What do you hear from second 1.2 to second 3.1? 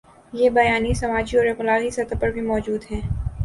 اور ابلاغی سطح پر بھی موجود ہیں۔